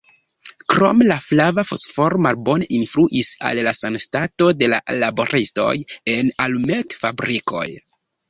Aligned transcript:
Krome, 0.73 1.07
la 1.09 1.17
flava 1.25 1.63
fosforo 1.71 2.21
malbone 2.27 2.67
influis 2.77 3.29
al 3.49 3.61
la 3.69 3.75
sanstato 3.81 4.49
de 4.63 4.71
la 4.75 4.81
laboristoj 5.05 5.77
en 6.17 6.33
alumetfabrikoj. 6.47 7.67